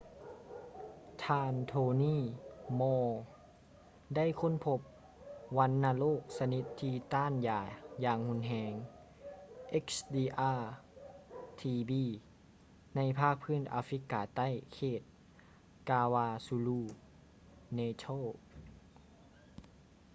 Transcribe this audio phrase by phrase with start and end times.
[1.25, 2.17] ທ່ານ tony
[2.79, 3.13] moll
[4.15, 4.79] ໄດ້ຄົ້ນພົບ
[5.57, 7.59] ວັນນະໂລກຊະນິດທີ່ຕ້ານຢາ
[8.03, 8.73] ຢ່າງຮຸນແຮງ
[9.85, 11.91] xdr-tb
[12.95, 15.01] ໃນພາກພື້ນອາຟຣິກາໃຕ້ເຂດ
[15.89, 18.25] kwazulu-natal